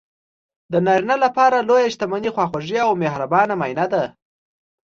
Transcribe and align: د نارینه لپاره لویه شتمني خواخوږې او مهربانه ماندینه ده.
د 0.71 0.73
نارینه 0.85 1.15
لپاره 1.25 1.65
لویه 1.67 1.91
شتمني 1.93 2.29
خواخوږې 2.35 2.79
او 2.85 2.91
مهربانه 3.03 3.53
ماندینه 3.61 3.85
ده. 3.93 4.03